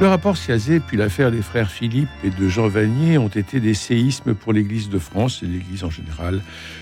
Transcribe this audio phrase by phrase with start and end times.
[0.00, 3.74] Le rapport Siazé puis l'affaire des frères Philippe et de Jean Vanier ont été des
[3.74, 6.40] séismes pour l'Église de France et l'Église en général.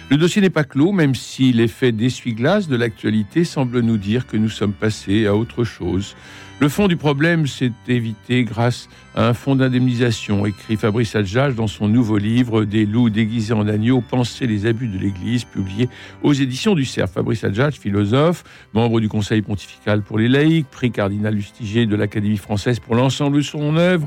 [0.09, 4.39] Le dossier n'est pas clos, même si l'effet d'essuie-glace de l'actualité semble nous dire que
[4.39, 6.17] nous sommes passés à autre chose.
[6.61, 11.67] Le fond du problème s'est évité grâce à un fonds d'indemnisation, écrit Fabrice Adjage dans
[11.67, 15.89] son nouveau livre Des loups déguisés en agneaux, penser les abus de l'Église, publié
[16.23, 17.13] aux éditions du CERF.
[17.13, 22.37] Fabrice Adjage, philosophe, membre du Conseil pontifical pour les laïcs, prix cardinal Lustiger de l'Académie
[22.37, 24.07] française pour l'ensemble de son œuvre.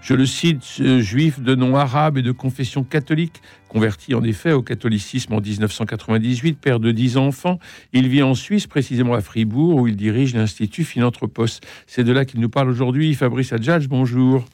[0.00, 0.64] Je le cite,
[0.98, 3.40] juif de nom arabe et de confession catholique,
[3.72, 7.58] converti en effet au catholicisme en 1998, père de dix enfants.
[7.92, 11.60] Il vit en Suisse, précisément à Fribourg, où il dirige l'Institut Philanthropos.
[11.86, 13.14] C'est de là qu'il nous parle aujourd'hui.
[13.14, 14.44] Fabrice Adjadj, bonjour.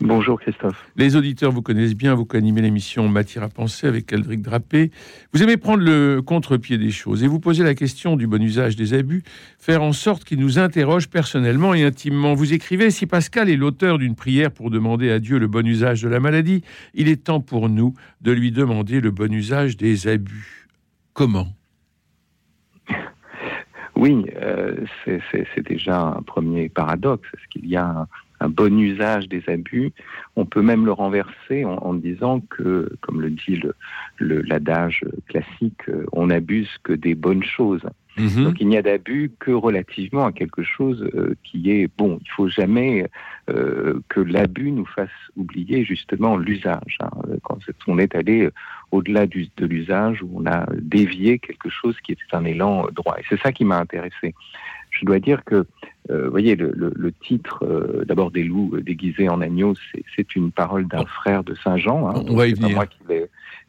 [0.00, 0.90] Bonjour Christophe.
[0.96, 4.90] Les auditeurs vous connaissent bien, vous animez l'émission Matière à penser avec Aldric Drapé.
[5.32, 8.74] Vous aimez prendre le contre-pied des choses et vous posez la question du bon usage
[8.74, 9.22] des abus,
[9.58, 12.34] faire en sorte qu'ils nous interrogent personnellement et intimement.
[12.34, 16.02] Vous écrivez Si Pascal est l'auteur d'une prière pour demander à Dieu le bon usage
[16.02, 16.64] de la maladie,
[16.94, 20.68] il est temps pour nous de lui demander le bon usage des abus.
[21.12, 21.48] Comment?
[23.96, 27.28] Oui, euh, c'est déjà un premier paradoxe.
[27.32, 28.06] Est-ce qu'il y a un
[28.44, 29.92] un bon usage des abus.
[30.36, 33.60] On peut même le renverser en, disant que, comme le dit
[34.20, 37.82] l'adage classique, euh, on n'abuse que des bonnes choses.
[38.16, 38.44] Mhm.
[38.44, 42.20] Donc il n'y a d'abus que relativement à quelque chose euh, qui est bon.
[42.22, 43.08] Il faut jamais
[43.50, 46.98] euh, que l'abus nous fasse oublier justement l'usage.
[47.00, 47.10] Hein.
[47.42, 47.58] Quand
[47.88, 48.48] on est allé
[48.92, 53.16] au-delà de l'usage, où on a dévié quelque chose qui était un élan droit.
[53.18, 54.34] Et c'est ça qui m'a intéressé.
[54.94, 55.66] Je dois dire que
[56.10, 59.74] euh, vous voyez, le, titre, euh, d'abord des loups déguisés en agneaux,
[60.14, 62.08] c'est une parole d'un frère de Saint Jean.
[62.08, 62.84] Hein, On va y venir.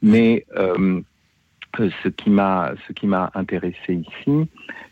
[0.01, 1.01] Mais euh,
[1.77, 4.47] ce qui m'a ce qui m'a intéressé ici,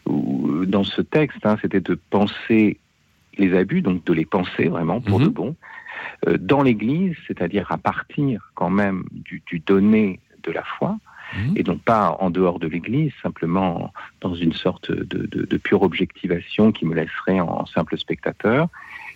[0.06, 2.78] ou, dans ce texte, hein, c'était de penser
[3.38, 5.32] les abus, donc de les penser vraiment pour de mhm.
[5.32, 5.56] bon,
[6.40, 10.98] dans l'Église, c'est-à-dire à partir quand même du, du donné de la foi,
[11.36, 11.54] Mhm.
[11.56, 16.86] et donc pas en dehors de l'Église, simplement dans une sorte de, pure objectivation qui
[16.86, 18.68] me laisserait en, simple spectateur.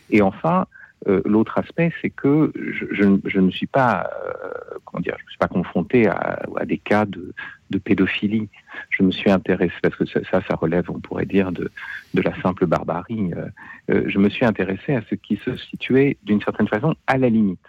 [0.09, 0.67] Et enfin,
[1.07, 5.37] euh, l'autre aspect, c'est que je, ne suis pas, euh, comment dire, je me suis
[5.37, 7.33] pas confronté à, des cas de,
[7.83, 8.49] pédophilie.
[8.89, 11.69] Je me suis intéressé parce que ça, ça, relève, on pourrait dire, de,
[12.13, 13.31] la simple barbarie.
[13.89, 17.29] Euh, je me suis intéressé à ce qui se situait d'une certaine façon à la
[17.29, 17.59] limite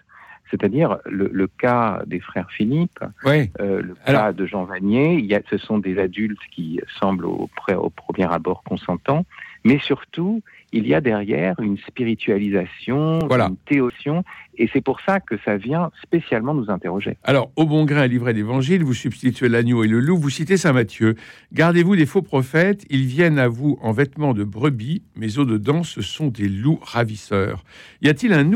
[0.50, 3.47] c'est-à-dire le, cas des frères Philippe, euh,
[3.82, 5.14] le cas de Jean Vanier.
[5.14, 9.25] Il y a, ce sont des adultes qui semblent au, au premier abord consentants,
[9.64, 10.42] mais surtout,
[10.73, 14.23] il y a derrière une spiritualisation, une théotion,
[14.56, 17.17] et c'est pour ça que ça vient spécialement nous interroger.
[17.25, 20.57] Alors, au bon grain à livrer l'évangile, vous substituez l'agneau et le loup, vous citez
[20.57, 21.15] Saint Matthieu.
[21.53, 26.03] Gardez-vous des faux prophètes, ils viennent à vous en vêtements de brebis, mais au-dedans, ce
[26.03, 27.65] sont des loups ravisseurs.
[28.03, 28.51] Y a-t-il un,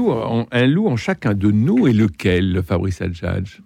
[0.50, 3.60] un loup en chacun de nous, et lequel, Fabrice Adjadj?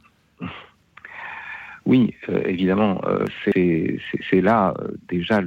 [1.87, 3.25] Oui, euh, évidemment, euh,
[3.55, 5.41] c'est là euh, déjà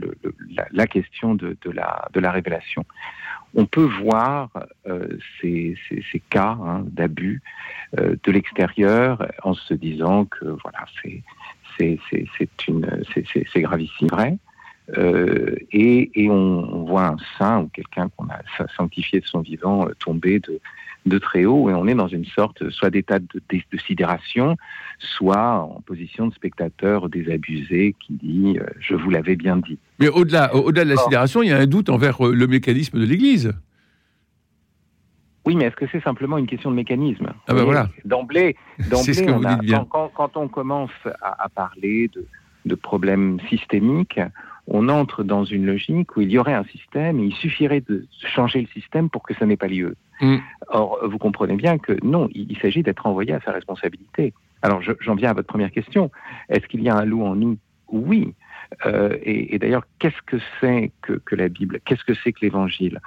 [0.72, 2.86] la, question de, la, révélation.
[3.56, 4.50] On peut voir
[5.42, 5.76] ces,
[6.30, 7.42] cas hein, d'abus
[7.98, 11.24] de l'extérieur en se disant que voilà, c'est
[13.58, 14.38] gravissime, vrai.
[15.74, 18.40] et, on, voit un saint ou quelqu'un qu'on a
[18.78, 20.62] sanctifié de son vivant tomber de,
[21.06, 24.58] de très haut et on est dans une sorte soit d'état de, de, sidération,
[25.00, 29.78] soit en position de spectateur désabusé qui dit euh, je vous l'avais bien dit.
[30.00, 33.00] Mais au-delà au-delà de la sidération, il y a un doute envers euh, le mécanisme
[33.00, 33.54] de l'Église.
[35.46, 37.32] Oui, mais est-ce que c'est simplement une question de mécanisme?
[37.48, 37.90] Ah ben voilà.
[38.06, 38.56] D'emblée,
[39.90, 42.26] quand, quand, on commence à, à parler de,
[42.66, 44.20] de problèmes systémiques,
[44.68, 48.06] on entre dans une logique où il y aurait un système et il suffirait de
[48.35, 49.96] changer le système pour que ça n'ait pas lieu.
[50.22, 50.38] Mm.
[50.70, 54.34] Or, vous comprenez bien que non, il, s'agit d'être envoyé à sa responsabilité.
[54.62, 56.12] Alors, j'en viens à votre première question.
[56.50, 57.58] Est-ce qu'il y a un loup en nous?
[57.92, 58.34] Oui.
[58.86, 61.80] Euh, et, d'ailleurs, qu'est-ce que c'est que, la Bible?
[61.86, 63.00] Qu'est-ce que c'est que l'Évangile?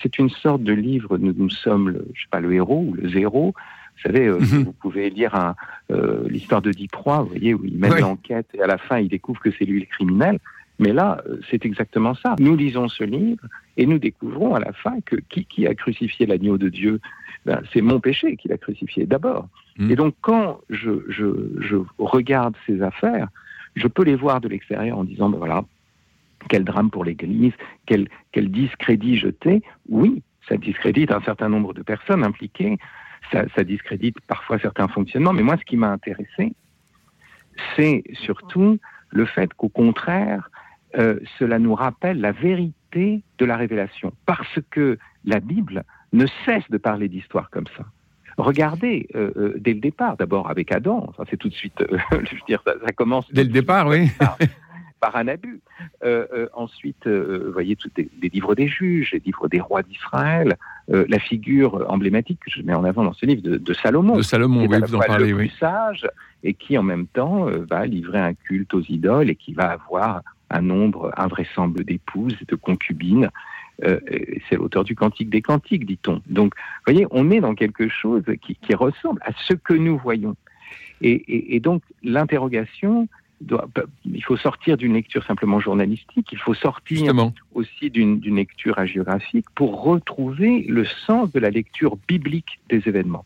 [0.00, 1.18] C'est une sorte de livre.
[1.18, 3.54] Nous, nous sommes, le, je sais pas, le héros ou le zéro.
[3.96, 4.64] Vous savez, euh, mm-hmm.
[4.64, 5.54] vous pouvez lire
[5.90, 9.08] euh, l'histoire de Diproy, vous voyez, où il mène l'enquête et à la fin, il
[9.08, 10.38] découvre que c'est lui le criminel.
[10.80, 12.34] Mais là, c'est exactement ça.
[12.38, 13.44] Nous lisons ce livre
[13.76, 17.00] et nous découvrons à la fin que qui, a crucifié l'agneau de Dieu?
[17.44, 19.46] Ben, C'est mon péché qui l'a crucifié d'abord.
[19.76, 19.90] Hmm.
[19.90, 23.28] Et donc quand je, je, regarde ces affaires,
[23.76, 25.64] je peux les voir de l'extérieur en disant, ben voilà,
[26.48, 27.52] quel drame pour l'Église,
[27.84, 29.62] quel, quel discrédit jeté.
[29.90, 32.78] Oui, ça discrédite un certain nombre de personnes impliquées,
[33.30, 36.54] ça, ça discrédite parfois certains fonctionnements, mais moi, ce qui m'a intéressé,
[37.76, 38.78] c'est surtout
[39.10, 40.50] le fait qu'au contraire,
[40.98, 46.68] euh, cela nous rappelle la vérité de la révélation, parce que la Bible ne cesse
[46.70, 47.84] de parler d'histoire comme ça.
[48.36, 52.16] Regardez euh, euh, dès le départ, d'abord avec Adam, ça c'est tout de suite, je
[52.16, 54.10] veux dire, ça, ça commence dès le départ, oui.
[55.00, 55.62] par un abus.
[56.52, 60.58] Ensuite, vous voyez, tous les, livres des juges, les livres des rois d'Israël,
[60.88, 64.16] la figure emblématique que je mets en avant dans ce livre de, Salomon.
[64.16, 66.06] De Salomon, oui, vous en parlez, le plus sage,
[66.44, 70.20] et qui en même temps va livrer un culte aux idoles et qui va avoir
[70.50, 73.30] un nombre invraisemblable d'épouses et de concubines.
[73.82, 76.20] c'est l'auteur du Cantique des Cantiques, dit-on.
[76.26, 80.36] Donc, vous voyez, on est dans quelque chose qui, ressemble à ce que nous voyons.
[81.00, 83.08] Et, et donc, l'interrogation,
[83.40, 83.66] bah,
[84.04, 87.14] il faut sortir d'une lecture simplement journalistique, il faut sortir
[87.54, 93.24] aussi d'une lecture hagiographique pour retrouver le sens de la lecture biblique des événements.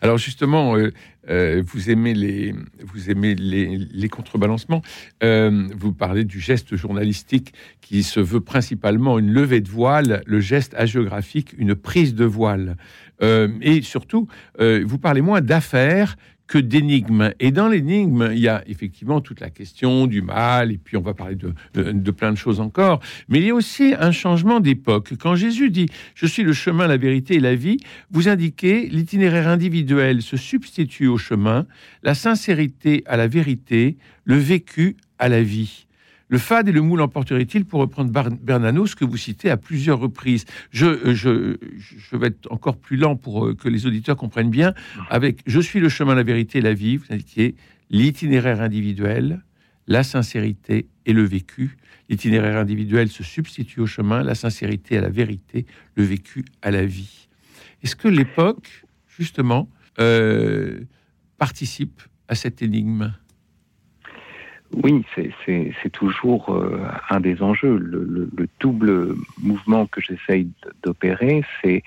[0.00, 0.92] Alors justement, euh,
[1.28, 2.54] euh, vous aimez les,
[2.84, 4.82] vous aimez les, contrebalancements.
[5.22, 10.40] Euh, vous parlez du geste journalistique qui se veut principalement une levée de voile, le
[10.40, 12.76] geste hagiographique, une prise de voile.
[13.20, 14.28] et surtout,
[14.58, 16.16] vous parlez moins d'affaires
[16.48, 17.32] que d'énigmes.
[17.38, 21.02] Et dans l'énigme, il y a effectivement toute la question du mal, et puis on
[21.02, 24.58] va parler de, de, plein de choses encore, mais il y a aussi un changement
[24.58, 25.12] d'époque.
[25.20, 27.76] Quand Jésus dit⁇ Je suis le chemin, la vérité et la vie⁇
[28.10, 31.66] vous indiquez l'itinéraire individuel se substitue au chemin,
[32.02, 35.87] la sincérité à la vérité, le vécu à la vie.
[36.28, 40.44] Le fade et le moule emporterait-il, pour reprendre Bernanos, que vous citez à plusieurs reprises?
[40.70, 41.14] Je, euh,
[41.78, 44.74] je, vais être encore plus lent pour euh, que les auditeurs comprennent bien.
[45.08, 47.54] Avec Je suis le chemin, la vérité et la vie, vous indiquez
[47.90, 49.42] l'itinéraire individuel,
[49.86, 51.78] la sincérité et le vécu.
[52.10, 55.64] L'itinéraire individuel se substitue au chemin, la sincérité à la vérité,
[55.94, 57.28] le vécu à la vie.
[57.82, 60.80] Est-ce que l'époque, justement, euh,
[61.38, 63.14] participe à cette énigme?
[64.74, 65.04] Oui,
[65.46, 67.76] c'est toujours euh, un des enjeux.
[67.78, 68.28] Le,
[68.60, 70.48] double mouvement que j'essaye
[70.82, 71.82] d'opérer, c'est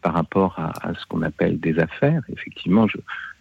[0.00, 2.22] par rapport à, ce qu'on appelle des affaires.
[2.32, 2.96] Effectivement, je,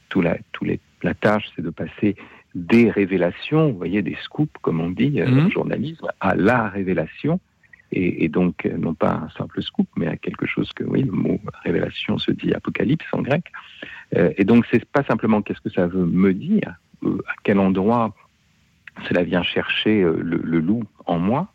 [0.09, 2.15] tout la, les, la tâche, c'est de passer
[2.53, 5.51] des révélations, vous voyez, des scoops, comme on dit euh, mmh.
[5.51, 7.39] journalisme, à la révélation.
[7.93, 11.11] Et, donc, euh, non pas un simple scoop, mais à quelque chose que, oui, le
[11.11, 13.51] mot révélation se dit apocalypse en grec.
[14.15, 18.13] et donc, c'est pas simplement qu'est-ce que ça veut me dire, à quel endroit
[19.07, 21.47] cela vient chercher euh, le, loup en moi,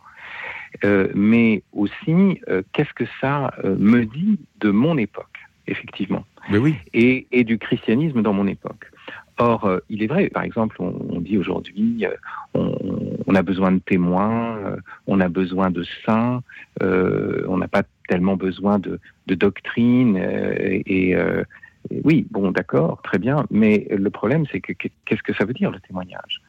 [0.84, 6.76] euh, mais aussi euh, qu'est-ce que ça me dit de mon époque, effectivement, oui.
[6.92, 8.90] et, du christianisme dans mon époque.
[9.38, 12.06] Or, il est vrai, par exemple, on, dit aujourd'hui,
[12.54, 16.42] on, a besoin de témoins, on a besoin de saints,
[16.80, 20.16] on n'a pas tellement besoin de, doctrine.
[20.16, 21.14] et,
[22.02, 25.70] oui, bon, d'accord, très bien, mais le problème, c'est que qu'est-ce que ça veut dire
[25.70, 26.40] le témoignage?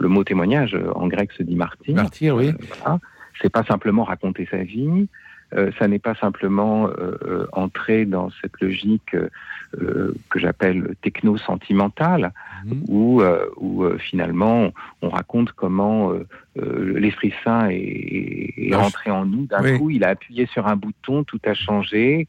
[0.00, 1.94] Le mot témoignage euh, en grec se dit martyr.
[1.94, 2.52] Martyr, oui.
[2.86, 2.96] Euh,
[3.40, 5.08] c'est pas simplement raconter sa vie,
[5.54, 6.88] euh, ça n'est pas simplement
[7.52, 9.16] entrer dans cette logique
[9.72, 12.32] que j'appelle techno-sentimentale,
[12.64, 12.84] mhm.
[12.88, 13.22] où,
[13.56, 16.12] où finalement on raconte comment
[16.54, 19.46] l'Esprit Saint est, rentré en nous.
[19.46, 22.26] D'un coup, il a appuyé sur un bouton, tout a changé,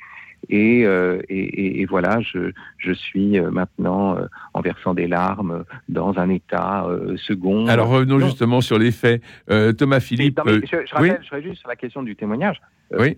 [0.51, 6.17] euh, et, et, voilà, je, je suis euh, maintenant, euh, en versant des larmes, dans
[6.17, 7.67] un état second.
[7.67, 9.21] Alors revenons justement sur les faits.
[9.77, 10.39] Thomas Philippe.
[10.45, 12.61] je, je, rappelle, je juste sur la question du témoignage.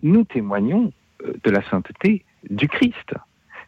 [0.04, 0.92] Nous témoignons
[1.44, 3.14] de la sainteté du Christ.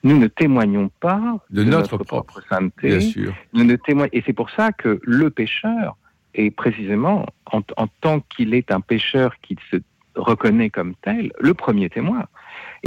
[0.04, 2.90] Nous ne témoignons pas de, notre, propre, sainteté.
[2.90, 3.34] Bien sûr.
[3.54, 5.98] Nous ne témoignons, et c'est pour ça que le pécheur
[6.36, 9.78] est précisément, en, en tant qu'il est un pécheur qui se
[10.16, 12.26] reconnaît comme tel, le premier témoin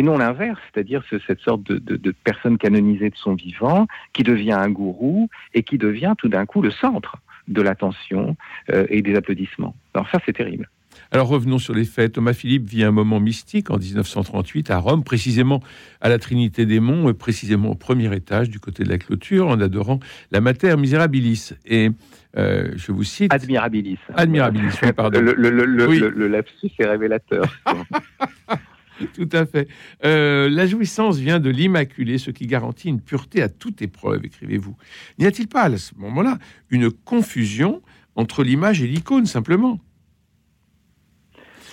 [0.00, 4.70] et non l'inverse, c'est-à-dire cette sorte de, personne canonisée de son vivant qui devient un
[4.70, 8.34] gourou et qui devient tout d'un coup le centre de l'attention
[8.72, 9.74] euh, et des applaudissements.
[9.92, 10.70] Alors ça, c'est terrible.
[11.10, 12.12] Alors revenons sur les faits.
[12.12, 15.62] Thomas Philippe vit un moment mystique en 1938 à Rome, précisément
[16.00, 19.60] à la Trinité des Monts, précisément au premier étage du côté de la clôture, en
[19.60, 21.50] adorant la Mater Miserabilis.
[21.66, 21.90] Et
[22.38, 23.34] euh, je vous cite.
[23.34, 23.98] Admirabilis.
[24.14, 25.20] Admirabilis, pardon.
[25.20, 27.44] Le, le, le lapsus est révélateur.
[29.14, 29.68] Tout à fait.
[30.04, 34.76] Euh, la jouissance vient de l'Immaculée, ce qui garantit une pureté à toute épreuve, écrivez-vous.
[35.18, 36.38] N'y a-t-il pas à ce moment-là
[36.70, 37.82] une confusion
[38.16, 39.80] entre l'image et l'icône, simplement?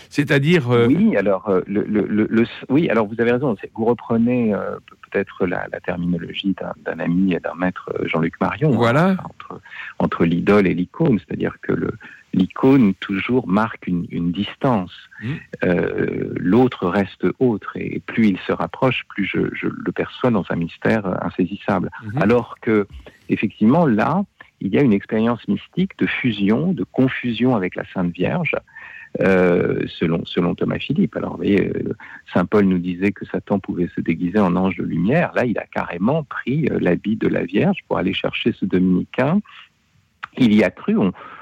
[0.10, 0.70] C'est-à-dire.
[0.70, 3.56] Oui, alors, le, oui, alors vous avez raison.
[3.76, 4.54] Vous reprenez
[5.12, 6.56] peut-être la, terminologie
[6.86, 8.72] d'un ami et d'un maître Jean-Luc Marion.
[8.72, 9.18] Hein, voilà.
[9.26, 9.62] entre,
[10.00, 11.92] entre l'idole et l'icône, c'est-à-dire que le,
[12.38, 14.94] l'icône toujours marque une, distance.
[15.22, 15.34] Mmh.
[15.64, 20.56] Euh, l'autre reste autre, et plus il se rapproche, plus je, le perçois dans un
[20.56, 21.90] mystère insaisissable.
[22.04, 22.22] Mmh.
[22.22, 22.88] Alors que,
[23.30, 24.24] effectivement, là,
[24.62, 28.56] il y a une expérience mystique de fusion, de confusion avec la Sainte Vierge,
[29.22, 31.16] euh, selon, selon Thomas Philippe.
[31.16, 31.96] Alors, vous voyez, euh,
[32.34, 35.32] Saint Paul nous disait que Satan pouvait se déguiser en ange de lumière.
[35.36, 39.40] Là, il a carrément pris l'habit de la Vierge pour aller chercher ce dominicain.
[40.38, 40.96] Il y a cru.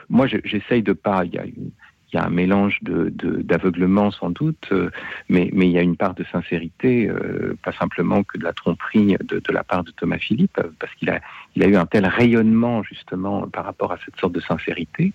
[0.09, 1.25] Moi, j'essaye de pas.
[1.25, 4.89] Il y a, un mélange d'aveuglement sans doute, euh,
[5.27, 9.17] mais, il y a une part de sincérité, euh, pas simplement que de la tromperie
[9.19, 11.19] de, la part de Thomas Philippe, parce qu'il a,
[11.55, 15.11] eu un tel rayonnement justement par rapport à cette sorte de sincérité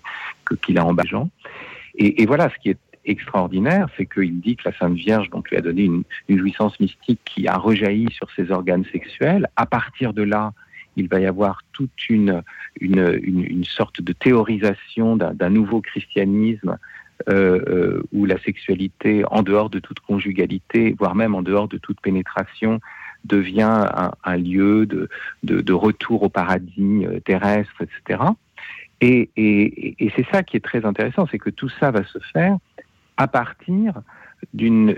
[0.61, 1.31] qu'il a embêtant.
[1.95, 5.57] Et, et voilà, ce qui est extraordinaire, c'est qu'il dit que la Sainte Vierge lui
[5.57, 9.47] a donné une, une jouissance mystique qui a rejailli sur ses organes sexuels.
[9.55, 10.53] À partir de là,
[10.95, 12.43] il va y avoir toute une,
[12.79, 16.77] une, sorte de théorisation d'un nouveau christianisme
[17.29, 21.77] euh, euh, où la sexualité, en dehors de toute conjugalité, voire même en dehors de
[21.77, 22.79] toute pénétration,
[23.25, 23.85] devient
[24.23, 25.07] un, lieu de,
[25.43, 28.23] de, retour au paradis euh, terrestre, etc.
[29.01, 32.57] Et, et c'est ça qui est très intéressant, c'est que tout ça va se faire
[33.17, 34.01] à partir
[34.53, 34.97] d'une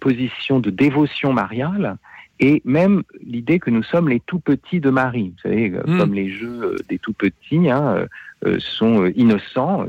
[0.00, 1.96] position de dévotion mariale
[2.40, 5.34] et même l'idée que nous sommes les tout petits de Marie.
[5.36, 5.98] Vous savez, euh, hmm.
[5.98, 8.06] comme les jeux euh, des tout petits hein,
[8.46, 9.86] euh, sont innocents,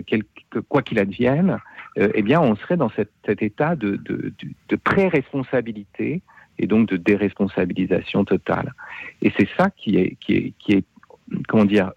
[0.68, 1.58] quoi qu'il advienne,
[1.98, 3.10] eh bien, on serait dans cet,
[3.42, 6.22] état de, de, pré-responsabilité
[6.58, 8.74] et donc de déresponsabilisation totale.
[9.22, 10.86] Et c'est ça qui est, qui est, qui est
[11.50, 11.92] comment dire,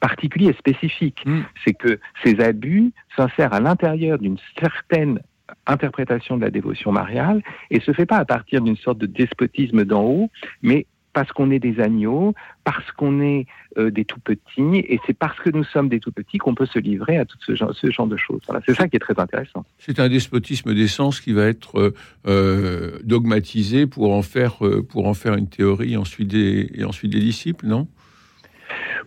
[0.00, 1.22] particulier et spécifique.
[1.26, 1.42] Hmm.
[1.64, 5.20] C'est que ces abus s'insèrent à l'intérieur d'une certaine
[5.66, 9.84] interprétation de la dévotion mariale et se fait pas à partir d'une sorte de despotisme
[9.84, 10.30] d'en haut,
[10.62, 12.34] mais parce qu'on est des agneaux,
[12.64, 13.46] parce qu'on est
[13.78, 16.66] euh, des tout petits, et c'est parce que nous sommes des tout petits qu'on peut
[16.66, 17.72] se livrer à tout ce genre,
[18.06, 18.42] de choses.
[18.66, 19.64] c'est ça qui est très intéressant.
[19.78, 21.94] C'est un despotisme d'essence qui va être euh,
[22.26, 24.58] euh, dogmatisé pour en faire
[24.88, 27.86] pour en faire une théorie ensuite des, et ensuite des disciples, non?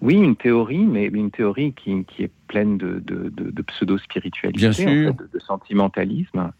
[0.01, 5.39] Oui, une théorie, mais une théorie qui, qui est pleine de, de, de, pseudo-spiritualité, de,
[5.39, 6.51] sentimentalisme,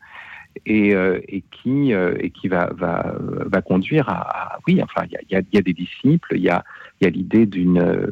[0.66, 5.12] et, euh, et qui, euh, et qui va, va, va conduire à, oui, enfin, il
[5.30, 6.64] y a, y a, des disciples, il y a,
[7.02, 8.12] y a l'idée d'une euh,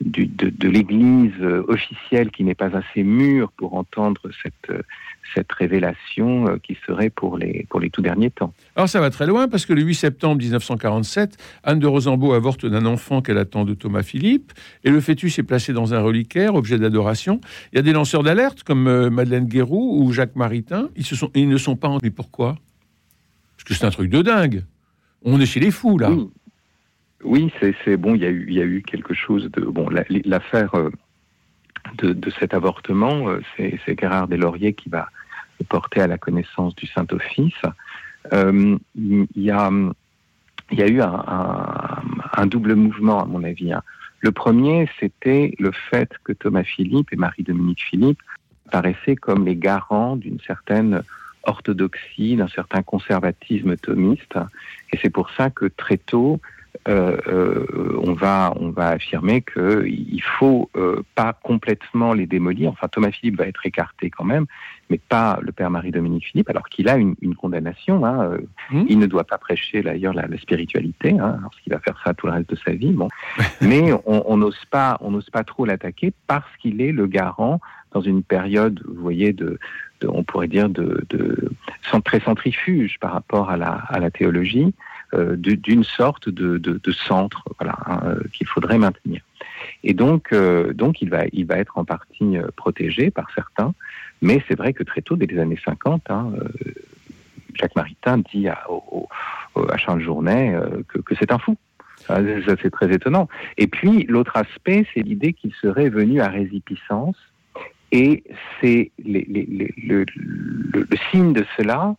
[0.00, 4.72] de, de l'Église officielle qui n'est pas assez mûre pour entendre cette
[5.34, 8.52] cette révélation euh, qui serait pour les, pour les tout derniers temps.
[8.76, 12.66] Alors ça va très loin parce que le 8 septembre 1947, Anne de Rosambeau avorte
[12.66, 14.52] d'un enfant qu'elle attend de Thomas Philippe
[14.84, 17.40] et le fœtus est placé dans un reliquaire, objet d'adoration.
[17.72, 20.90] Il y a des lanceurs d'alerte comme euh, Madeleine Guéroux ou Jacques Maritain.
[21.34, 21.98] Ils, ne sont pas en...
[22.02, 22.58] Mais pourquoi?
[23.56, 24.62] Parce que c'est un truc de dingue.
[25.24, 26.10] On est chez les fous là.
[27.24, 28.14] Oui, c'est bon.
[28.14, 28.26] Il y,
[28.60, 29.88] a eu, quelque chose de bon.
[30.26, 30.90] L'affaire euh,
[31.96, 35.08] de, cet avortement, euh, c'est Gérard Deslauriers qui va
[35.70, 37.54] porter à la connaissance du Saint-Office.
[38.32, 39.70] Euh, il, y a,
[40.88, 43.72] eu un, double mouvement, à mon avis.
[43.72, 43.82] Hein.
[44.20, 48.20] Le premier, c'était le fait que Thomas Philippe et Marie-Dominique Philippe
[48.70, 51.02] paraissaient comme les garants d'une certaine
[51.44, 54.36] orthodoxie, d'un certain conservatisme thomiste.
[54.92, 56.40] Et c'est pour ça que très tôt,
[56.88, 62.70] euh, euh, on va on va affirmer qu'il faut euh, pas complètement les démolir.
[62.70, 64.46] Enfin, Thomas Philippe va être écarté quand même,
[64.90, 68.04] mais pas le père Marie-Dominique Philippe, alors qu'il a une, condamnation.
[68.04, 68.38] Hein,
[68.70, 68.84] mmh.
[68.88, 72.26] Il ne doit pas prêcher d'ailleurs la, spiritualité, hein, parce qu'il va faire ça tout
[72.26, 72.92] le reste de sa vie.
[72.92, 73.08] Bon,
[73.60, 77.60] mais on n'ose pas on n'ose pas trop l'attaquer parce qu'il est le garant
[77.92, 79.58] dans une période, vous voyez, de,
[80.06, 81.50] on pourrait dire de, de,
[82.04, 84.74] très centrifuge par rapport à la, à la théologie.
[85.16, 89.22] Euh, d'une sorte de, centre hein, euh, qu'il faudrait maintenir.
[89.82, 93.72] Et donc, euh, donc il, va, il va être en partie protégé par certains,
[94.20, 96.32] mais c'est vrai que très tôt, dès les années 50, hein,
[97.54, 98.64] Jacques Maritain dit à,
[99.70, 100.58] à Charles Journet
[100.88, 101.56] que, c'est un fou.
[102.06, 102.20] Ça,
[102.60, 103.28] c'est très étonnant.
[103.56, 107.16] Et puis, l'autre aspect, c'est l'idée qu'il serait venu à résipiscence.
[107.92, 108.24] Et
[108.60, 110.04] c'est le,
[111.10, 111.94] signe de cela,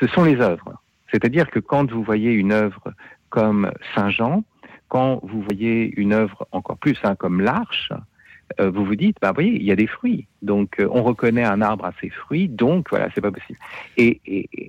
[0.00, 0.80] ce sont les œuvres.
[1.14, 2.92] C'est-à-dire que quand vous voyez une œuvre
[3.28, 4.42] comme Saint-Jean,
[4.88, 7.92] quand vous voyez une œuvre encore plus hein, comme l'Arche,
[8.60, 10.26] euh, vous vous dites, bah, voyez, il y a des fruits.
[10.42, 13.58] Donc, euh, on reconnaît un arbre à ses fruits, donc voilà, c'est pas possible.
[13.96, 14.20] Et,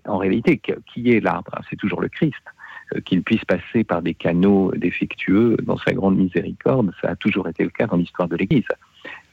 [0.06, 1.52] en réalité, qui est l'arbre?
[1.68, 2.36] C'est toujours le Christ.
[2.94, 7.48] Euh, qu'il puisse passer par des canaux défectueux dans sa grande miséricorde, ça a toujours
[7.48, 8.68] été le cas dans l'histoire de l'Église.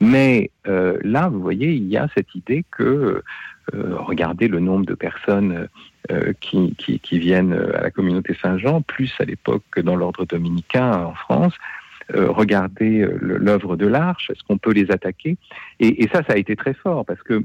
[0.00, 3.22] Mais là, vous voyez, il y a cette idée que,
[3.72, 5.68] regardez le nombre de personnes
[6.40, 11.14] qui, qui, viennent à la communauté Saint-Jean, plus à l'époque que dans l'ordre dominicain en
[11.14, 11.54] France,
[12.12, 15.36] regardez l'œuvre de l'Arche, est-ce qu'on peut les attaquer?
[15.80, 17.44] Et, ça, ça a été très fort parce que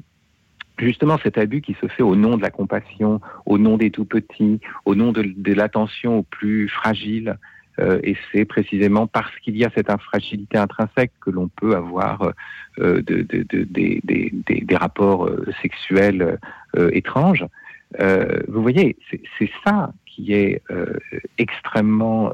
[0.79, 4.05] justement cet abus qui se fait au nom de la compassion, au nom des tout
[4.05, 7.37] petits, au nom de, l'attention aux plus fragiles.
[7.79, 12.33] Euh, et c'est précisément parce qu'il y a cette fragilité intrinsèque que l'on peut avoir
[12.79, 16.39] euh, de, des rapports euh, sexuels
[17.94, 18.44] étranges.
[18.48, 18.98] vous voyez,
[19.39, 20.62] c'est ça qui est
[21.38, 22.32] extrêmement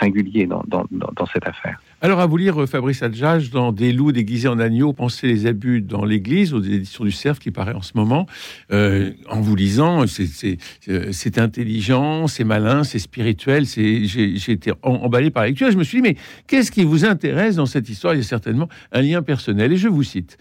[0.00, 1.80] singulier dans, cette affaire.
[2.02, 5.46] Alors, à vous lire euh, Fabrice Adjage dans Des loups déguisés en agneaux, penser les
[5.46, 8.26] abus dans l'Église, aux éditions du Cerf qui paraît en ce moment.
[8.72, 13.66] Euh, en vous lisant, euh, c'est intelligent, c'est malin, c'est spirituel.
[13.66, 16.16] J'ai été emballé par la je me suis dit, mais
[16.46, 18.14] qu'est-ce qui vous intéresse dans cette histoire?
[18.14, 19.70] Il y a certainement un lien personnel.
[19.72, 20.38] Et je vous cite.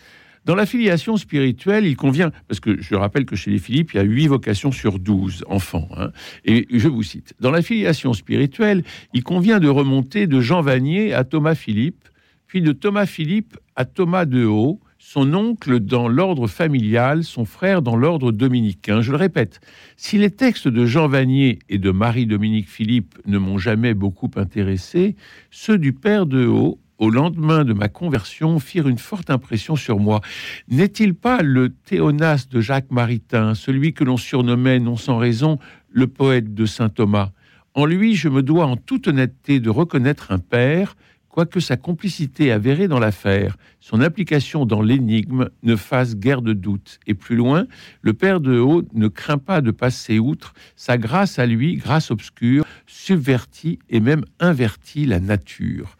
[0.49, 3.97] Dans la filiation spirituelle, il convient, parce que je rappelle que chez les Philippe, il
[3.97, 5.87] y a 8 vocations sur 12 enfants.
[5.95, 6.09] Hein,
[6.43, 11.13] et je vous cite, dans la filiation spirituelle, il convient de remonter de Jean Vanier
[11.13, 12.09] à Thomas Philippe,
[12.47, 17.83] puis de Thomas Philippe à Thomas de Haut, son oncle dans l'ordre familial, son frère
[17.83, 19.01] dans l'ordre dominicain.
[19.01, 19.61] Je le répète,
[19.97, 25.15] si les textes de Jean Vanier et de Marie-Dominique Philippe ne m'ont jamais beaucoup intéressé,
[25.51, 29.99] ceux du père de Haut au lendemain de ma conversion, firent une forte impression sur
[29.99, 30.21] moi.
[30.67, 35.57] N'est-il pas le Théonas de Jacques Maritain, celui que l'on surnommait, non sans raison,
[35.89, 37.31] le poète de saint Thomas?
[37.73, 40.95] En lui, je me dois en toute honnêteté de reconnaître un père,
[41.29, 46.99] quoique sa complicité avérée dans l'affaire, son application dans l'énigme ne fasse guère de doute.
[47.07, 47.65] Et plus loin,
[48.01, 52.11] le Père de Haut ne craint pas de passer outre, sa grâce à lui, grâce
[52.11, 55.97] obscure, subvertit et même invertit la nature.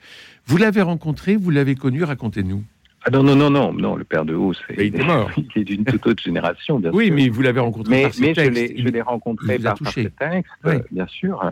[0.50, 2.64] Vous l'avez rencontré, vous l'avez connu, racontez-nous.
[3.06, 5.30] Ah non, non, non, non, non, le père de Haut, c'est, il est mort.
[5.38, 7.16] il est d'une toute autre génération, bien oui, sûr.
[7.16, 8.78] Oui, mais vous l'avez rencontré mais, par ses mais textes.
[8.78, 10.52] je l'ai, rencontré par, par, ses textes,
[10.92, 11.52] bien sûr.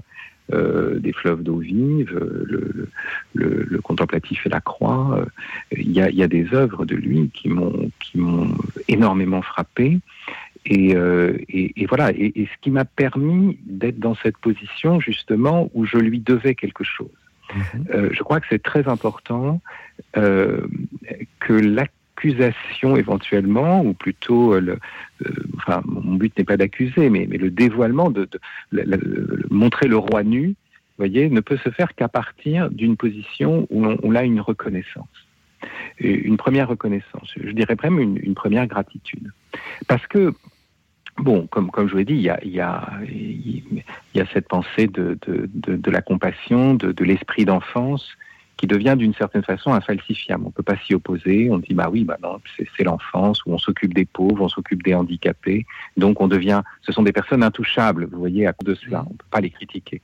[0.52, 2.90] Euh, des fleuves d'eau vive, le,
[3.34, 5.20] le, le, contemplatif et la croix.
[5.20, 5.26] Euh,
[5.78, 8.50] il y, a, il y a des œuvres de lui qui m'ont, qui m'ont
[8.88, 10.00] énormément frappé.
[10.66, 15.00] Et, euh, et, et, voilà, et, et ce qui m'a permis d'être dans cette position
[15.00, 17.10] justement où je lui devais quelque chose.
[17.56, 17.86] Mhm.
[17.94, 19.62] Euh, je crois que c'est très important
[20.18, 20.68] euh,
[21.40, 24.80] que l'accusation éventuellement, ou plutôt, euh,
[25.58, 28.30] enfin, mon but n'est pas d'accuser, mais, le dévoilement, de,
[29.50, 30.56] montrer le roi nu,
[30.98, 35.08] voyez, ne peut se faire qu'à partir d'une position où on, a une reconnaissance.
[36.00, 39.32] Une première reconnaissance, je dirais même une, une première gratitude.
[39.88, 40.34] Parce que
[41.18, 43.74] Bon, comme, comme je vous l'ai dit, il y a, il y, a, il
[44.14, 48.16] y a cette pensée de, de, de, la compassion, de, de l'esprit d'enfance,
[48.58, 50.44] qui devient d'une certaine façon infalsifiable.
[50.44, 51.50] On ne peut pas s'y opposer.
[51.52, 54.84] On dit, bah oui, bah non, c'est l'enfance où on s'occupe des pauvres, on s'occupe
[54.84, 55.66] des handicapés.
[55.96, 59.04] Donc on devient, ce sont des personnes intouchables, vous voyez, à cause de cela.
[59.08, 60.02] On ne peut pas les critiquer.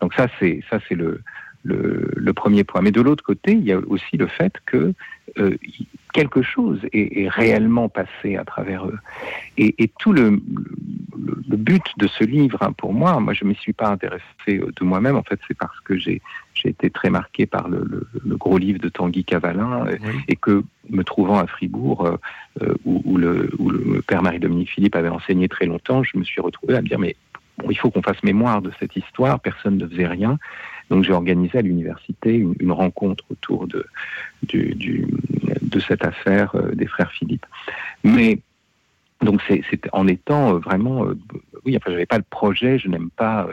[0.00, 1.22] Donc ça, c'est ça, c'est le,
[1.62, 2.82] le, premier point.
[2.82, 4.94] Mais de l'autre côté, il y a aussi le fait que
[5.38, 5.56] euh,
[6.12, 8.98] quelque chose est, est, réellement passé à travers eux.
[9.56, 13.44] Et, et tout le, le, le, but de ce livre, hein, pour moi, moi je
[13.44, 16.20] ne m'y suis pas intéressé euh, de moi-même, en fait c'est parce que j'ai
[16.64, 20.10] été très marqué par le, gros livre de Tanguy Cavalin euh, oui.
[20.28, 24.96] et que me trouvant à Fribourg, euh, où, où, le, où le père Marie-Dominique Philippe
[24.96, 27.16] avait enseigné très longtemps, je me suis retrouvé à me dire mais
[27.58, 30.38] bon, il faut qu'on fasse mémoire de cette histoire, personne ne faisait rien.
[30.90, 33.86] Donc j'ai organisé à l'université une, rencontre autour de,
[34.42, 35.06] du, du,
[35.60, 37.46] de cette affaire euh, des frères Philippe.
[38.04, 38.40] Mais
[39.22, 41.18] donc c'est en étant euh, vraiment, euh,
[41.64, 43.48] oui, enfin j'avais pas le projet, je n'aime pas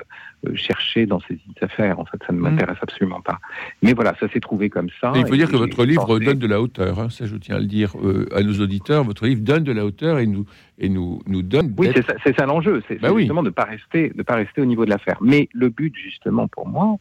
[0.46, 2.84] euh, chercher dans ces affaires, en fait ça ne m'intéresse mmh.
[2.84, 3.40] absolument pas.
[3.82, 5.12] Mais voilà, ça s'est trouvé comme ça.
[5.16, 6.26] Et il faut dire que votre livre pensé...
[6.26, 9.04] donne de la hauteur, hein, ça je tiens à le dire euh, à nos auditeurs,
[9.04, 10.46] votre livre donne de la hauteur et nous,
[10.78, 11.74] et nous, nous donne...
[11.78, 14.62] Oui, c'est ça, ça l'enjeu, c'est bah justement de ne pas, rester, de pas rester
[14.62, 15.18] au niveau de l'affaire.
[15.22, 16.98] Mais le but justement pour moi,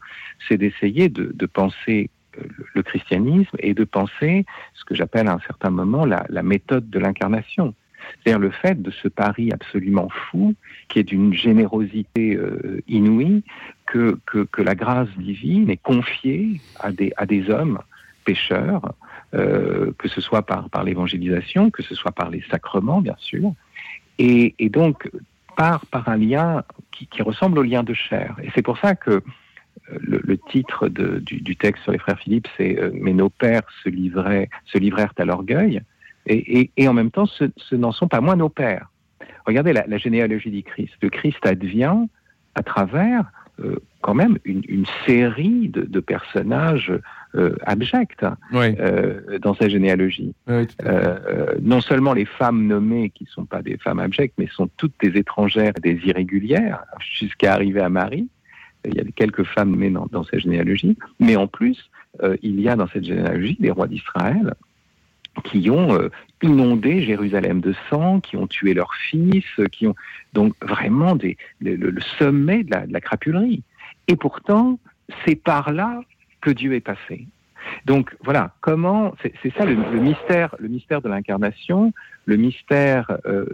[0.46, 2.10] c'est d'essayer de, de penser
[2.74, 6.88] le christianisme et de penser ce que j'appelle à un certain moment la, la méthode
[6.88, 7.74] de l'incarnation.
[8.22, 10.54] C'est-à-dire le fait de ce pari absolument fou,
[10.88, 13.42] qui est d'une générosité euh, inouïe,
[13.86, 14.18] que,
[14.58, 17.78] la grâce divine est confiée à des, hommes
[18.24, 18.94] pécheurs,
[19.34, 23.52] euh, que ce soit par, l'évangélisation, que ce soit par les sacrements, bien sûr,
[24.18, 25.10] et, donc
[25.56, 28.36] par, un lien qui, ressemble au lien de chair.
[28.42, 29.20] Et c'est pour ça que euh,
[30.00, 34.76] le, titre du, texte sur les frères Philippe, c'est Mais nos pères se, livraient, se
[34.78, 35.82] livrèrent à l'orgueil.
[36.28, 38.90] Et, et, et, en même temps, ce, ce n'en sont pas moins nos pères.
[39.46, 40.92] Regardez la, la, généalogie du Christ.
[41.00, 41.96] Le Christ advient
[42.54, 43.24] à travers
[43.60, 46.92] euh, quand même une, une série de, de personnages
[47.66, 48.24] abjecte
[49.42, 50.34] dans sa généalogie.
[51.60, 54.94] non seulement les femmes nommées qui ne sont pas des femmes abjectes, mais sont toutes
[55.02, 58.28] des étrangères, des irrégulières, jusqu'à arriver à Marie.
[58.86, 61.90] Il y a quelques femmes nommées dans, dans sa généalogie, mais en plus,
[62.42, 64.54] il y a dans cette généalogie des rois d'Israël
[65.42, 66.10] qui ont euh,
[66.42, 69.94] inondé Jérusalem de sang, qui ont tué leurs fils, qui ont
[70.32, 71.16] donc vraiment
[71.60, 73.62] le, sommet de la, crapulerie.
[74.06, 74.78] Et pourtant,
[75.24, 76.00] c'est par là
[76.40, 77.26] que Dieu est passé.
[77.84, 81.92] Donc voilà, comment c'est ça le, mystère, le mystère de l'incarnation,
[82.24, 83.46] le mystère euh,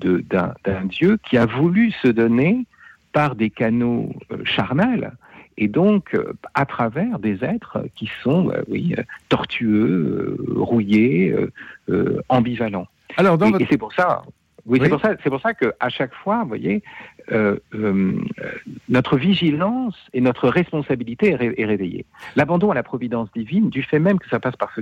[0.00, 2.66] d'un Dieu qui a voulu se donner
[3.12, 5.12] par des canaux euh, charnels
[5.56, 11.34] et donc euh, à travers des êtres qui sont, euh, oui, euh, tortueux, rouillés,
[12.28, 12.88] ambivalents.
[13.16, 14.22] Alors, et, c'est pour ça.
[14.66, 15.14] Oui, c'est pour ça.
[15.22, 16.82] C'est pour ça que à chaque fois, vous voyez,
[18.88, 22.06] notre vigilance et notre responsabilité est, réveillée.
[22.34, 24.74] L'abandon à la providence divine, du fait même que ça passe par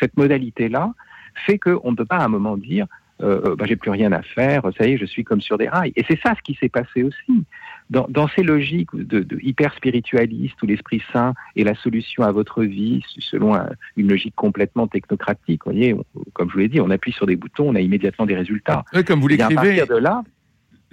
[0.00, 0.92] cette modalité-là,
[1.34, 2.86] fait qu'on ne peut pas à un moment dire
[3.20, 5.92] bah, j'ai plus rien à faire, ça y est, je suis comme sur des rails.
[5.96, 7.44] Et c'est ça ce qui s'est passé aussi
[7.90, 13.02] dans, ces logiques de, hyper spiritualistes où l'Esprit Saint est la solution à votre vie,
[13.18, 13.56] selon
[13.96, 15.94] une logique complètement technocratique, vous voyez,
[16.32, 18.84] comme je vous l'ai dit, on appuie sur des boutons, on a immédiatement des résultats.
[19.06, 19.82] comme vous l'écrivez.
[19.86, 20.22] de là,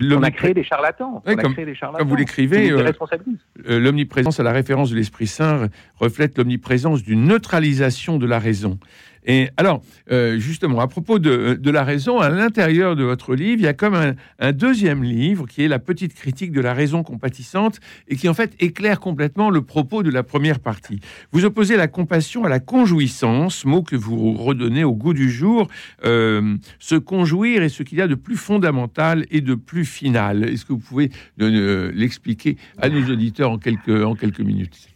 [0.02, 1.22] on a créé des charlatans.
[1.26, 2.92] comme, comme, vous l'écrivez, euh,
[3.68, 8.80] euh, l'omniprésence à la référence de l'Esprit Saint reflète l'omniprésence d'une neutralisation de la raison.
[9.26, 9.82] Et alors,
[10.12, 13.74] euh, justement, à propos de, la raison, à l'intérieur de votre livre, il y a
[13.74, 13.96] comme
[14.40, 18.34] un, deuxième livre qui est la petite critique de la raison compatissante et qui en
[18.34, 21.00] fait éclaire complètement le propos de la première partie.
[21.32, 25.68] Vous opposez la compassion à la conjouissance, mot que vous redonnez au goût du jour.
[26.06, 30.50] Euh, se conjouir est ce qu'il y a de plus fondamental et de plus final.
[30.50, 31.10] Est-ce que vous pouvez
[31.42, 34.93] euh, l'expliquer à nos auditeurs en quelques, en quelques minutes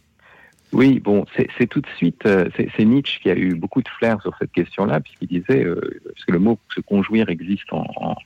[0.72, 4.20] oui, bon, c'est tout de suite, euh, c'est Nietzsche qui a eu beaucoup de flair
[4.20, 8.16] sur cette question-là, puisqu'il disait, euh, parce que le mot se conjouir existe en,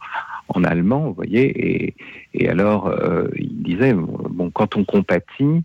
[0.48, 1.94] en, allemand, vous voyez, et,
[2.34, 5.62] et alors euh, il disait, bon, quand on compatit,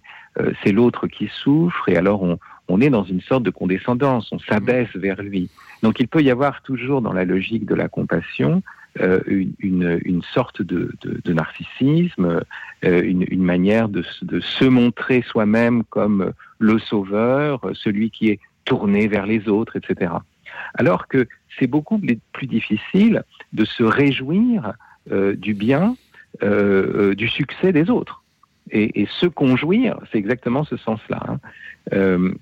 [0.63, 2.37] c'est l'autre qui souffre, et alors on,
[2.67, 5.49] on est dans une sorte de condescendance, on s'abaisse vers lui.
[5.81, 8.61] Donc il peut y avoir toujours dans la logique de la compassion
[9.01, 9.19] euh,
[9.59, 12.41] une, une, sorte de, de, narcissisme,
[12.83, 18.39] euh, une, une, manière de, de se montrer soi-même comme le sauveur, celui qui est
[18.65, 20.11] tourné vers les autres, etc.
[20.73, 21.99] Alors que c'est beaucoup
[22.33, 24.73] plus difficile de se réjouir
[25.11, 25.95] euh, du bien,
[26.41, 28.23] du succès des autres.
[28.69, 31.23] Et, et se conjouir, c'est exactement ce sens-là.
[31.91, 32.33] Hein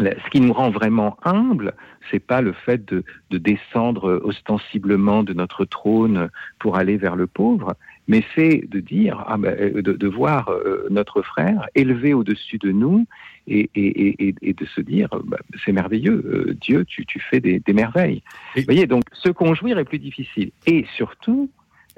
[0.00, 1.74] ce qui nous rend vraiment humbles,
[2.10, 7.74] c'est pas le fait de, descendre ostensiblement de notre trône pour aller vers le pauvre,
[8.08, 12.72] mais c'est de dire, ah ben, euh, de, voir euh, notre frère élevé au-dessus de
[12.72, 13.06] nous
[13.46, 18.22] et, de se dire, bah, c'est merveilleux, euh, Dieu, tu, fais des, merveilles.
[18.56, 20.50] Vous voyez, donc se conjouir est plus difficile.
[20.66, 21.50] Et surtout,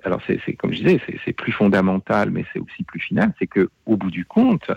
[0.04, 3.70] alors c'est comme je disais, c'est plus fondamental, mais c'est aussi plus final, c'est que
[3.86, 4.70] au bout du compte,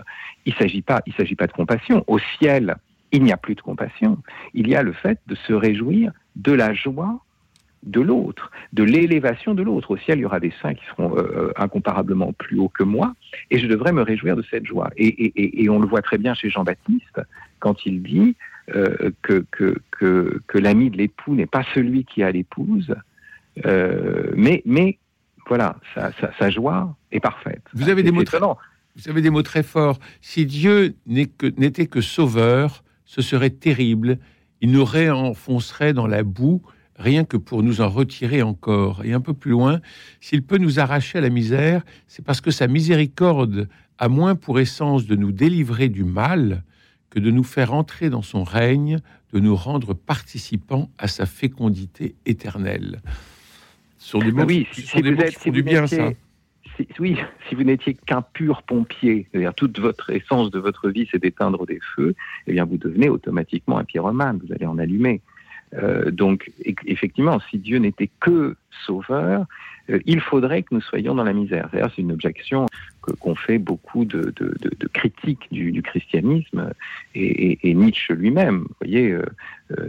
[0.44, 2.04] il s'agit pas, il s'agit pas de compassion.
[2.06, 2.76] Au ciel,
[3.12, 4.18] il n'y a plus de compassion.
[4.54, 7.20] Il y a le fait de se réjouir de la joie
[7.82, 9.92] de l'autre, de l'élévation de l'autre.
[9.92, 12.82] Au ciel, il y aura des saints qui seront euh, euh, incomparablement plus hauts que
[12.82, 13.14] moi,
[13.50, 14.90] et je devrais me réjouir de cette joie.
[14.96, 17.20] Et, on le voit très bien chez Jean-Baptiste,
[17.60, 18.36] quand il dit
[18.74, 22.94] euh, que, que, l'ami de l'époux n'est pas celui qui a l'épouse,
[23.64, 24.98] mais, mais
[25.48, 25.76] voilà,
[26.38, 27.62] sa, joie est parfaite.
[27.72, 29.98] Vous avez, des mots très, vous avez des mots très forts.
[30.20, 34.18] Si Dieu n'était que sauveur, ce serait terrible.
[34.60, 36.60] Il nous réenfoncerait dans la boue
[36.98, 39.04] rien que pour nous en retirer encore.
[39.04, 39.80] Et un peu plus loin,
[40.20, 44.60] s'il peut nous arracher à la misère, c'est parce que sa miséricorde a moins pour
[44.60, 46.62] essence de nous délivrer du mal
[47.10, 48.98] que de nous faire entrer dans son règne,
[49.32, 53.00] de nous rendre participants à sa fécondité éternelle.
[53.98, 56.10] Sur des mots, oui, si, vous êtes, du bien, ça
[56.98, 61.20] oui, si vous n'étiez qu'un pur pompier, c'est-à-dire toute votre essence de votre vie, c'est
[61.20, 62.14] d'éteindre des feux,
[62.46, 65.20] eh bien, vous devenez automatiquement un pyromane, vous allez en allumer.
[65.74, 66.50] Euh, donc,
[66.86, 69.46] effectivement, si Dieu n'était que sauveur,
[69.90, 71.68] euh, il faudrait que nous soyons dans la misère.
[71.72, 72.66] C'est une objection
[73.00, 74.32] qu'ont fait beaucoup de,
[74.92, 76.72] critiques du, christianisme
[77.14, 78.66] et, Nietzsche lui-même.
[78.84, 79.22] Euh,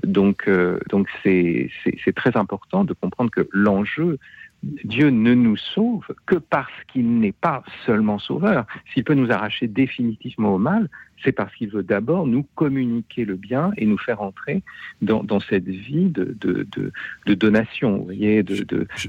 [0.04, 0.50] donc,
[0.90, 1.70] donc c'est
[2.16, 4.18] très important de comprendre que l'enjeu
[4.64, 8.66] Dieu ne nous sauve que parce qu'il n'est pas seulement sauveur.
[8.94, 10.90] S'il peut nous arracher définitivement au mal,
[11.24, 14.64] c'est parce qu'il veut d'abord nous communiquer le bien et nous faire entrer
[15.02, 16.36] dans, cette vie de,
[17.26, 18.44] donation, vous voyez,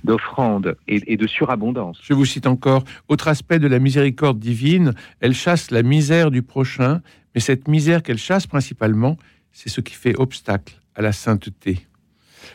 [0.04, 2.00] d'offrande et, et de surabondance.
[2.02, 6.42] Je vous cite encore, autre aspect de la miséricorde divine, elle chasse la misère du
[6.42, 7.00] prochain,
[7.34, 9.16] Mais cette misère qu'elle chasse principalement,
[9.52, 11.86] c'est ce qui fait obstacle à la sainteté.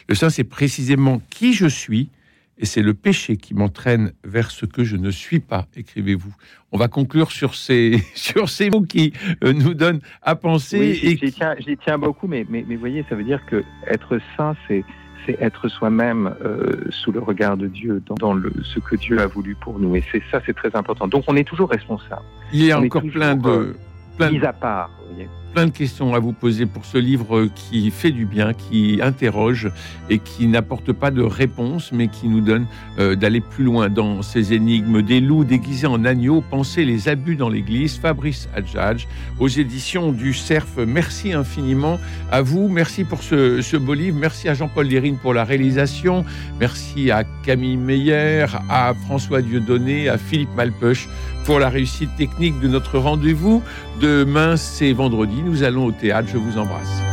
[0.07, 2.09] Le saint, c'est précisément qui je suis,
[2.57, 6.33] et c'est le péché qui m'entraîne vers ce que je ne suis pas, écrivez-vous.
[6.71, 9.13] On va conclure sur ces, sur ces mots qui
[9.43, 10.99] euh, nous donnent à penser.
[11.03, 14.55] et j'y, tiens, tiens, beaucoup, mais, mais, mais, voyez, ça veut dire que être saint,
[14.67, 14.83] c'est,
[15.25, 19.27] c'est être soi-même euh, sous le regard de Dieu, dans, le, ce que Dieu a
[19.27, 19.95] voulu pour nous.
[19.95, 21.07] Et c'est ça, c'est très important.
[21.07, 22.23] Donc on est toujours responsable.
[22.51, 23.49] Il y a encore plein de...
[23.49, 23.77] Euh,
[24.17, 24.91] plein mis à part,
[25.53, 29.71] plein de questions à vous poser pour ce livre qui fait du bien, qui interroge
[30.09, 32.65] et qui n'apporte pas de réponse, mais qui nous donne
[32.97, 35.03] euh, d'aller plus loin dans ces énigmes.
[35.03, 37.97] Des loups déguisés en agneaux, penser les abus dans l'Église.
[37.97, 39.07] Fabrice Adjadj,
[39.39, 40.65] aux éditions du Cerf.
[40.87, 41.99] Merci infiniment
[42.31, 42.67] à vous.
[42.67, 44.17] Merci pour ce, beau livre.
[44.19, 46.25] Merci à Jean-Paul Lérine pour la réalisation.
[46.59, 51.07] Merci à Camille Meyer, à François Dieudonné, à Philippe Malpeuch
[51.45, 53.61] pour la réussite technique de notre rendez-vous.
[53.99, 56.29] Demain, c'est vendredi nous allons au théâtre.
[56.31, 57.12] Je vous embrasse.